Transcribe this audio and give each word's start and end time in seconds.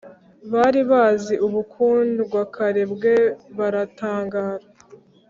bari 0.53 0.81
bazi 0.91 1.33
ubukundwakare 1.45 2.81
bwe 2.93 3.15
baratangara. 3.57 4.65